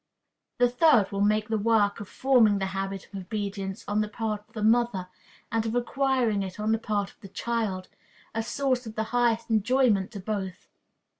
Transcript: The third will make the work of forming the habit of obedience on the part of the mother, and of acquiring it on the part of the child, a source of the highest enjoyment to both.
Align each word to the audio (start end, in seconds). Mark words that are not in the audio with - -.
The 0.57 0.67
third 0.67 1.11
will 1.11 1.21
make 1.21 1.47
the 1.47 1.59
work 1.59 1.99
of 1.99 2.09
forming 2.09 2.57
the 2.57 2.65
habit 2.73 3.05
of 3.05 3.19
obedience 3.19 3.85
on 3.87 4.01
the 4.01 4.07
part 4.07 4.43
of 4.47 4.55
the 4.55 4.63
mother, 4.63 5.09
and 5.51 5.63
of 5.63 5.75
acquiring 5.75 6.41
it 6.41 6.59
on 6.59 6.71
the 6.71 6.79
part 6.79 7.11
of 7.11 7.19
the 7.19 7.27
child, 7.29 7.87
a 8.33 8.41
source 8.41 8.87
of 8.87 8.95
the 8.95 9.03
highest 9.13 9.51
enjoyment 9.51 10.09
to 10.13 10.19
both. 10.19 10.67